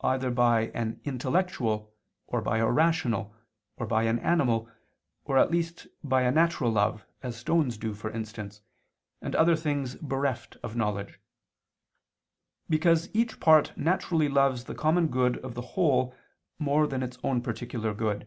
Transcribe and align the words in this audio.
either 0.00 0.32
by 0.32 0.62
an 0.74 1.00
intellectual, 1.04 1.94
or 2.26 2.42
by 2.42 2.58
a 2.58 2.68
rational, 2.68 3.32
or 3.76 3.86
by 3.86 4.02
an 4.02 4.18
animal, 4.18 4.68
or 5.24 5.38
at 5.38 5.52
least 5.52 5.86
by 6.02 6.22
a 6.22 6.32
natural 6.32 6.72
love, 6.72 7.06
as 7.22 7.36
stones 7.38 7.78
do, 7.78 7.94
for 7.94 8.10
instance, 8.10 8.62
and 9.22 9.36
other 9.36 9.54
things 9.54 9.94
bereft 9.94 10.56
of 10.64 10.74
knowledge, 10.74 11.20
because 12.68 13.10
each 13.14 13.38
part 13.38 13.72
naturally 13.76 14.28
loves 14.28 14.64
the 14.64 14.74
common 14.74 15.06
good 15.06 15.38
of 15.38 15.54
the 15.54 15.62
whole 15.78 16.16
more 16.58 16.88
than 16.88 17.00
its 17.00 17.16
own 17.22 17.40
particular 17.40 17.94
good. 17.94 18.26